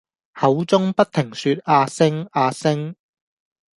[0.33, 2.95] 口中不停說「阿星」「阿星」！